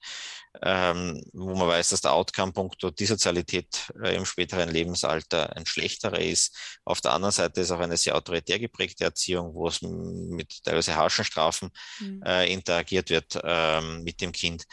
ähm, 0.61 1.23
wo 1.33 1.55
man 1.55 1.67
weiß, 1.67 1.89
dass 1.89 2.01
der 2.01 2.13
Outcome 2.13 2.51
punkto 2.53 2.91
Dissozialität 2.91 3.91
äh, 4.03 4.15
im 4.15 4.25
späteren 4.25 4.69
Lebensalter 4.69 5.55
ein 5.55 5.65
schlechterer 5.65 6.19
ist. 6.19 6.79
Auf 6.85 7.01
der 7.01 7.13
anderen 7.13 7.31
Seite 7.31 7.61
ist 7.61 7.71
auch 7.71 7.79
eine 7.79 7.97
sehr 7.97 8.15
autoritär 8.15 8.59
geprägte 8.59 9.05
Erziehung, 9.05 9.53
wo 9.53 9.67
es 9.67 9.81
mit 9.81 10.63
teilweise 10.63 10.95
harschen 10.95 11.25
Strafen 11.25 11.69
mhm. 11.99 12.21
äh, 12.23 12.51
interagiert 12.51 13.09
wird 13.09 13.39
ähm, 13.43 14.03
mit 14.03 14.21
dem 14.21 14.31
Kind 14.31 14.65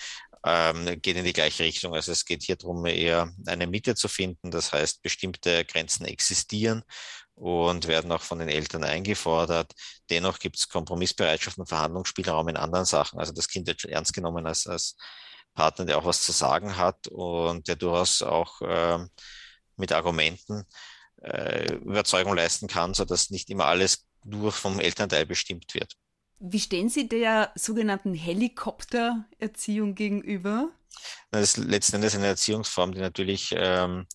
ähm, 0.47 1.00
geht 1.03 1.17
in 1.17 1.25
die 1.25 1.33
gleiche 1.33 1.65
Richtung. 1.65 1.95
Also 1.95 2.12
es 2.12 2.25
geht 2.25 2.45
hier 2.45 2.57
darum, 2.57 2.87
eher 2.87 3.33
eine 3.47 3.67
Mitte 3.67 3.97
zu 3.97 4.07
finden. 4.09 4.50
Das 4.53 4.73
heißt, 4.73 5.03
bestimmte 5.03 5.65
Grenzen 5.65 6.07
existieren 6.07 6.85
und 7.35 7.88
werden 7.88 8.12
auch 8.12 8.23
von 8.23 8.38
den 8.38 8.49
Eltern 8.49 8.85
eingefordert. 8.85 9.73
Dennoch 10.09 10.38
gibt 10.38 10.57
es 10.57 10.69
Kompromissbereitschaft 10.69 11.59
und 11.59 11.69
Verhandlungsspielraum 11.69 12.49
in 12.49 12.57
anderen 12.57 12.85
Sachen. 12.85 13.19
Also 13.19 13.33
das 13.33 13.49
Kind 13.49 13.67
wird 13.67 13.85
ernst 13.87 14.15
genommen 14.15 14.47
als, 14.47 14.67
als 14.69 14.97
Partner, 15.55 15.85
der 15.85 15.99
auch 15.99 16.05
was 16.05 16.23
zu 16.23 16.33
sagen 16.33 16.76
hat 16.76 17.09
und 17.09 17.67
der 17.67 17.76
durchaus 17.76 18.23
auch 18.23 18.61
äh, 18.62 19.05
mit 19.76 19.93
Argumenten 19.93 20.65
äh, 21.23 21.75
Überzeugung 21.75 22.35
leisten 22.37 22.69
kann, 22.69 22.95
sodass 22.95 23.31
nicht 23.31 23.50
immer 23.50 23.67
alles 23.67 24.07
nur 24.25 24.53
vom 24.53 24.79
Elternteil 24.79 25.26
bestimmt 25.26 25.75
wird. 25.75 25.95
Wie 26.38 26.61
stehen 26.61 26.88
Sie 26.88 27.09
der 27.09 27.52
sogenannten 27.55 28.14
Helikoptererziehung 28.14 29.95
gegenüber? 29.95 30.71
Das 31.31 31.43
ist 31.43 31.57
letzten 31.57 31.97
Endes 31.97 32.14
eine 32.14 32.26
Erziehungsform, 32.26 32.93
die 32.93 33.00
natürlich 33.00 33.55
ähm, 33.57 34.07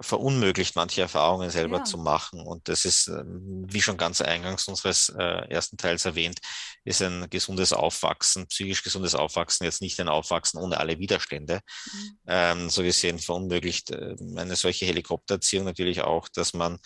verunmöglicht, 0.00 0.76
manche 0.76 1.00
Erfahrungen 1.00 1.50
selber 1.50 1.78
ja. 1.78 1.84
zu 1.84 1.98
machen. 1.98 2.40
Und 2.40 2.68
das 2.68 2.84
ist, 2.84 3.08
ähm, 3.08 3.66
wie 3.68 3.82
schon 3.82 3.96
ganz 3.96 4.20
eingangs 4.20 4.68
unseres 4.68 5.08
äh, 5.08 5.48
ersten 5.48 5.76
Teils 5.76 6.04
erwähnt, 6.04 6.38
ist 6.84 7.02
ein 7.02 7.28
gesundes 7.30 7.72
Aufwachsen, 7.72 8.46
psychisch 8.46 8.82
gesundes 8.82 9.14
Aufwachsen, 9.14 9.64
jetzt 9.64 9.80
nicht 9.80 9.98
ein 10.00 10.08
Aufwachsen 10.08 10.60
ohne 10.60 10.78
alle 10.78 10.98
Widerstände. 10.98 11.60
Mhm. 11.92 12.18
Ähm, 12.26 12.70
so 12.70 12.82
gesehen 12.82 13.18
verunmöglicht 13.18 13.90
äh, 13.90 14.16
eine 14.36 14.56
solche 14.56 14.86
Helikoptererziehung 14.86 15.64
natürlich 15.64 16.02
auch, 16.02 16.28
dass 16.28 16.54
man 16.54 16.78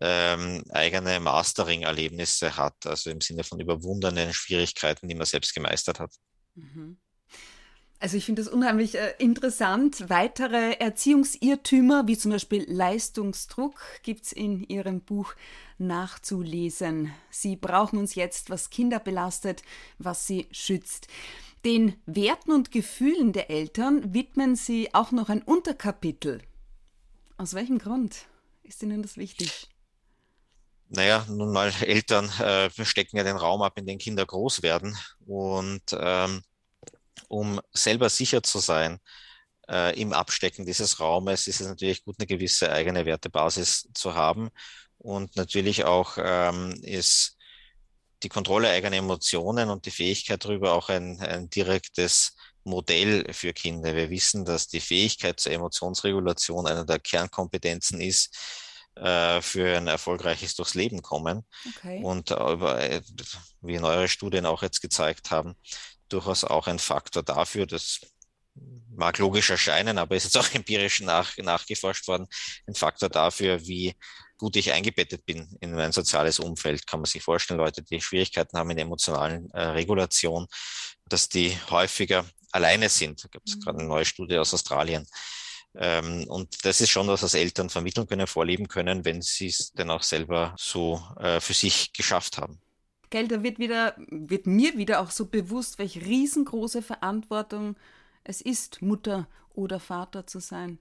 ähm, 0.00 0.62
eigene 0.70 1.20
Mastering-Erlebnisse 1.20 2.56
hat, 2.56 2.86
also 2.86 3.10
im 3.10 3.20
Sinne 3.20 3.44
von 3.44 3.60
überwundenen 3.60 4.32
Schwierigkeiten, 4.32 5.08
die 5.08 5.14
man 5.14 5.26
selbst 5.26 5.54
gemeistert 5.54 6.00
hat. 6.00 6.12
Mhm. 6.54 6.98
Also 8.00 8.16
ich 8.16 8.24
finde 8.24 8.42
das 8.42 8.52
unheimlich 8.52 8.94
äh, 8.94 9.14
interessant. 9.18 10.08
Weitere 10.08 10.74
Erziehungsirrtümer, 10.74 12.06
wie 12.06 12.16
zum 12.16 12.30
Beispiel 12.30 12.64
Leistungsdruck, 12.68 13.80
gibt 14.04 14.26
es 14.26 14.32
in 14.32 14.62
Ihrem 14.62 15.00
Buch 15.00 15.34
nachzulesen. 15.78 17.12
Sie 17.30 17.56
brauchen 17.56 17.98
uns 17.98 18.14
jetzt, 18.14 18.50
was 18.50 18.70
Kinder 18.70 19.00
belastet, 19.00 19.62
was 19.98 20.28
sie 20.28 20.46
schützt. 20.52 21.08
Den 21.64 21.94
Werten 22.06 22.52
und 22.52 22.70
Gefühlen 22.70 23.32
der 23.32 23.50
Eltern 23.50 24.14
widmen 24.14 24.54
Sie 24.54 24.94
auch 24.94 25.10
noch 25.10 25.28
ein 25.28 25.42
Unterkapitel. 25.42 26.40
Aus 27.36 27.54
welchem 27.54 27.78
Grund 27.78 28.26
ist 28.62 28.80
Ihnen 28.82 29.02
das 29.02 29.16
wichtig? 29.16 29.68
Naja, 30.88 31.26
nun 31.28 31.52
mal 31.52 31.72
Eltern 31.82 32.28
äh, 32.40 32.70
stecken 32.84 33.16
ja 33.16 33.24
den 33.24 33.36
Raum 33.36 33.62
ab, 33.62 33.78
in 33.78 33.86
dem 33.86 33.98
Kinder 33.98 34.24
groß 34.24 34.62
werden. 34.62 34.96
Und 35.26 35.82
ähm, 35.92 36.42
um 37.28 37.60
selber 37.72 38.08
sicher 38.08 38.42
zu 38.42 38.58
sein 38.58 38.98
äh, 39.68 40.00
im 40.00 40.12
Abstecken 40.12 40.64
dieses 40.66 41.00
Raumes, 41.00 41.46
ist 41.46 41.60
es 41.60 41.68
natürlich 41.68 42.04
gut, 42.04 42.16
eine 42.18 42.26
gewisse 42.26 42.72
eigene 42.72 43.06
Wertebasis 43.06 43.88
zu 43.94 44.14
haben. 44.14 44.50
Und 44.98 45.36
natürlich 45.36 45.84
auch 45.84 46.16
ähm, 46.18 46.72
ist 46.82 47.36
die 48.22 48.28
Kontrolle 48.28 48.70
eigener 48.70 48.96
Emotionen 48.96 49.70
und 49.70 49.86
die 49.86 49.90
Fähigkeit 49.90 50.44
darüber 50.44 50.72
auch 50.72 50.88
ein, 50.88 51.20
ein 51.20 51.48
direktes 51.50 52.34
Modell 52.64 53.32
für 53.32 53.52
Kinder. 53.52 53.94
Wir 53.94 54.10
wissen, 54.10 54.44
dass 54.44 54.68
die 54.68 54.80
Fähigkeit 54.80 55.38
zur 55.38 55.52
Emotionsregulation 55.52 56.66
einer 56.66 56.84
der 56.84 56.98
Kernkompetenzen 56.98 58.00
ist, 58.00 58.36
äh, 58.98 59.40
für 59.42 59.76
ein 59.76 59.86
erfolgreiches 59.86 60.54
durchs 60.54 60.74
Leben 60.74 61.02
kommen. 61.02 61.46
Okay. 61.76 62.02
Und 62.02 62.30
äh, 62.30 63.00
wie 63.60 63.78
neuere 63.78 64.08
Studien 64.08 64.46
auch 64.46 64.62
jetzt 64.62 64.80
gezeigt 64.80 65.30
haben, 65.30 65.56
durchaus 66.08 66.44
auch 66.44 66.66
ein 66.66 66.78
Faktor 66.78 67.22
dafür, 67.22 67.66
das 67.66 68.00
mag 68.94 69.18
logisch 69.18 69.50
erscheinen, 69.50 69.98
aber 69.98 70.16
ist 70.16 70.24
jetzt 70.24 70.38
auch 70.38 70.52
empirisch 70.54 71.00
nach, 71.00 71.36
nachgeforscht 71.38 72.08
worden, 72.08 72.26
ein 72.66 72.74
Faktor 72.74 73.08
dafür, 73.08 73.66
wie 73.66 73.94
gut 74.36 74.56
ich 74.56 74.72
eingebettet 74.72 75.24
bin 75.26 75.56
in 75.60 75.74
mein 75.74 75.92
soziales 75.92 76.38
Umfeld. 76.38 76.86
Kann 76.86 77.00
man 77.00 77.06
sich 77.06 77.22
vorstellen, 77.22 77.58
Leute, 77.58 77.82
die 77.82 78.00
Schwierigkeiten 78.00 78.56
haben 78.56 78.70
in 78.70 78.76
der 78.76 78.86
emotionalen 78.86 79.50
äh, 79.50 79.60
Regulation, 79.60 80.46
dass 81.06 81.28
die 81.28 81.56
häufiger 81.70 82.24
alleine 82.52 82.88
sind. 82.88 83.24
Da 83.24 83.28
gibt 83.28 83.48
es 83.48 83.56
mhm. 83.56 83.60
gerade 83.60 83.78
eine 83.78 83.88
neue 83.88 84.04
Studie 84.04 84.38
aus 84.38 84.54
Australien. 84.54 85.06
Ähm, 85.80 86.24
und 86.26 86.64
das 86.64 86.80
ist 86.80 86.90
schon 86.90 87.06
was, 87.06 87.22
was 87.22 87.34
Eltern 87.34 87.70
vermitteln 87.70 88.08
können, 88.08 88.26
vorleben 88.26 88.66
können, 88.66 89.04
wenn 89.04 89.22
sie 89.22 89.46
es 89.46 89.72
dann 89.72 89.90
auch 89.90 90.02
selber 90.02 90.54
so 90.58 91.00
äh, 91.20 91.40
für 91.40 91.54
sich 91.54 91.92
geschafft 91.92 92.36
haben. 92.36 92.58
Gell, 93.10 93.28
da 93.28 93.42
wird, 93.44 93.60
wieder, 93.60 93.94
wird 94.10 94.46
mir 94.46 94.76
wieder 94.76 95.00
auch 95.00 95.12
so 95.12 95.26
bewusst, 95.26 95.78
welche 95.78 96.00
riesengroße 96.00 96.82
Verantwortung 96.82 97.76
es 98.24 98.40
ist, 98.40 98.82
Mutter 98.82 99.28
oder 99.54 99.78
Vater 99.78 100.26
zu 100.26 100.40
sein. 100.40 100.80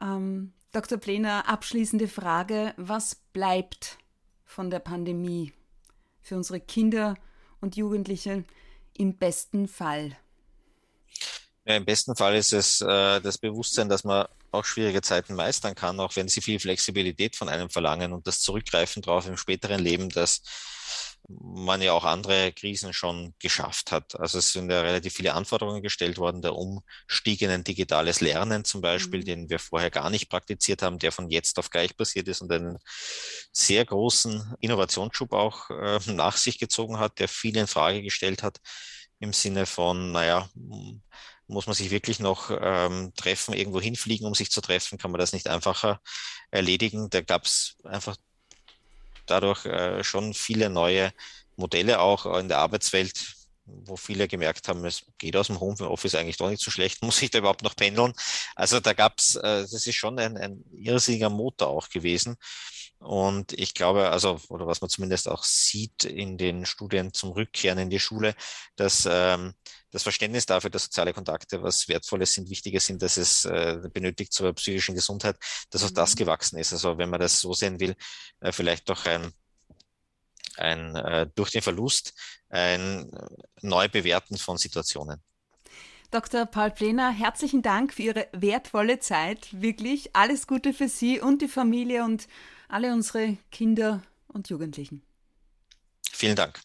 Ähm, 0.00 0.52
Dr. 0.72 0.98
Plener, 0.98 1.46
abschließende 1.46 2.08
Frage. 2.08 2.72
Was 2.78 3.14
bleibt 3.14 3.98
von 4.46 4.70
der 4.70 4.80
Pandemie 4.80 5.52
für 6.22 6.36
unsere 6.36 6.60
Kinder 6.60 7.14
und 7.60 7.76
Jugendliche 7.76 8.44
im 8.96 9.16
besten 9.16 9.68
Fall? 9.68 10.16
Ja, 11.66 11.76
Im 11.76 11.84
besten 11.86 12.14
Fall 12.14 12.36
ist 12.36 12.52
es 12.52 12.82
äh, 12.82 13.20
das 13.20 13.38
Bewusstsein, 13.38 13.88
dass 13.88 14.04
man 14.04 14.26
auch 14.50 14.64
schwierige 14.64 15.00
Zeiten 15.00 15.34
meistern 15.34 15.74
kann, 15.74 15.98
auch 15.98 16.14
wenn 16.16 16.28
sie 16.28 16.42
viel 16.42 16.60
Flexibilität 16.60 17.36
von 17.36 17.48
einem 17.48 17.70
verlangen 17.70 18.12
und 18.12 18.26
das 18.26 18.40
Zurückgreifen 18.40 19.02
darauf 19.02 19.26
im 19.26 19.38
späteren 19.38 19.80
Leben, 19.80 20.10
dass 20.10 20.42
man 21.28 21.80
ja 21.80 21.92
auch 21.92 22.04
andere 22.04 22.52
Krisen 22.52 22.92
schon 22.92 23.34
geschafft 23.38 23.92
hat. 23.92 24.18
Also 24.20 24.38
es 24.38 24.52
sind 24.52 24.70
ja 24.70 24.82
relativ 24.82 25.14
viele 25.14 25.32
Anforderungen 25.32 25.82
gestellt 25.82 26.18
worden, 26.18 26.42
der 26.42 26.54
Umstieg 26.54 27.40
in 27.40 27.50
ein 27.50 27.64
digitales 27.64 28.20
Lernen 28.20 28.64
zum 28.64 28.82
Beispiel, 28.82 29.20
mhm. 29.20 29.24
den 29.24 29.50
wir 29.50 29.58
vorher 29.58 29.90
gar 29.90 30.10
nicht 30.10 30.28
praktiziert 30.28 30.82
haben, 30.82 30.98
der 30.98 31.12
von 31.12 31.30
jetzt 31.30 31.58
auf 31.58 31.70
gleich 31.70 31.96
passiert 31.96 32.28
ist 32.28 32.42
und 32.42 32.52
einen 32.52 32.78
sehr 33.52 33.84
großen 33.86 34.54
Innovationsschub 34.60 35.32
auch 35.32 35.70
äh, 35.70 35.98
nach 36.12 36.36
sich 36.36 36.58
gezogen 36.58 36.98
hat, 36.98 37.18
der 37.18 37.28
viel 37.28 37.56
in 37.56 37.66
Frage 37.66 38.02
gestellt 38.02 38.42
hat 38.42 38.58
im 39.18 39.32
Sinne 39.32 39.64
von, 39.64 40.12
naja, 40.12 40.50
muss 41.46 41.66
man 41.66 41.74
sich 41.74 41.90
wirklich 41.90 42.20
noch 42.20 42.50
ähm, 42.50 43.12
treffen, 43.16 43.54
irgendwo 43.54 43.80
hinfliegen, 43.80 44.26
um 44.26 44.34
sich 44.34 44.50
zu 44.50 44.60
treffen, 44.60 44.98
kann 44.98 45.10
man 45.10 45.18
das 45.18 45.32
nicht 45.32 45.48
einfacher 45.48 46.00
erledigen. 46.50 47.10
Da 47.10 47.20
gab 47.20 47.44
es 47.44 47.76
einfach 47.84 48.16
dadurch 49.26 49.66
äh, 49.66 50.02
schon 50.04 50.34
viele 50.34 50.70
neue 50.70 51.12
Modelle 51.56 52.00
auch 52.00 52.26
in 52.38 52.48
der 52.48 52.58
Arbeitswelt, 52.58 53.36
wo 53.66 53.96
viele 53.96 54.28
gemerkt 54.28 54.68
haben, 54.68 54.84
es 54.84 55.06
geht 55.18 55.36
aus 55.36 55.46
dem 55.46 55.60
Homeoffice 55.60 56.14
eigentlich 56.14 56.36
doch 56.36 56.50
nicht 56.50 56.62
so 56.62 56.70
schlecht, 56.70 57.02
muss 57.02 57.22
ich 57.22 57.30
da 57.30 57.38
überhaupt 57.38 57.62
noch 57.62 57.76
pendeln? 57.76 58.12
Also 58.54 58.80
da 58.80 58.92
gab's, 58.92 59.36
äh, 59.36 59.62
das 59.62 59.72
ist 59.72 59.94
schon 59.94 60.18
ein, 60.18 60.36
ein 60.36 60.64
irrsinniger 60.72 61.30
Motor 61.30 61.68
auch 61.68 61.88
gewesen. 61.88 62.36
Und 62.98 63.52
ich 63.52 63.74
glaube, 63.74 64.10
also, 64.10 64.40
oder 64.48 64.66
was 64.66 64.80
man 64.80 64.88
zumindest 64.88 65.28
auch 65.28 65.44
sieht 65.44 66.04
in 66.04 66.38
den 66.38 66.64
Studien 66.64 67.12
zum 67.12 67.32
Rückkehren 67.32 67.78
in 67.78 67.90
die 67.90 68.00
Schule, 68.00 68.34
dass 68.76 69.06
ähm, 69.10 69.54
das 69.90 70.02
Verständnis 70.02 70.46
dafür, 70.46 70.70
dass 70.70 70.84
soziale 70.84 71.12
Kontakte 71.12 71.62
was 71.62 71.86
Wertvolles 71.88 72.32
sind, 72.32 72.50
Wichtiges 72.50 72.86
sind, 72.86 73.02
dass 73.02 73.16
es 73.16 73.44
äh, 73.44 73.78
benötigt 73.92 74.32
zur 74.32 74.52
psychischen 74.54 74.94
Gesundheit, 74.94 75.36
dass 75.70 75.84
auch 75.84 75.90
das 75.90 76.14
mhm. 76.14 76.18
gewachsen 76.18 76.58
ist. 76.58 76.72
Also 76.72 76.98
wenn 76.98 77.10
man 77.10 77.20
das 77.20 77.40
so 77.40 77.52
sehen 77.52 77.78
will, 77.78 77.94
äh, 78.40 78.52
vielleicht 78.52 78.88
doch 78.88 79.04
ein, 79.06 79.32
ein 80.56 80.96
äh, 80.96 81.26
durch 81.34 81.50
den 81.50 81.62
Verlust 81.62 82.14
ein 82.48 83.10
Neubewerten 83.60 84.38
von 84.38 84.56
Situationen. 84.56 85.22
Dr. 86.10 86.46
Paul 86.46 86.70
Plener, 86.70 87.10
herzlichen 87.10 87.60
Dank 87.60 87.92
für 87.94 88.02
Ihre 88.02 88.28
wertvolle 88.32 89.00
Zeit. 89.00 89.48
Wirklich 89.50 90.14
alles 90.14 90.46
Gute 90.46 90.72
für 90.72 90.88
Sie 90.88 91.20
und 91.20 91.42
die 91.42 91.48
Familie 91.48 92.04
und 92.04 92.28
alle 92.68 92.92
unsere 92.92 93.38
Kinder 93.50 94.02
und 94.28 94.48
Jugendlichen. 94.48 95.02
Vielen 96.12 96.36
Dank. 96.36 96.60